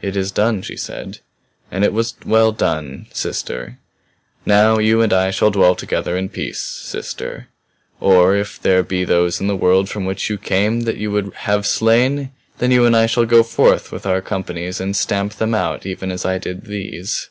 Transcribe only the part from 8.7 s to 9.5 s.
be those in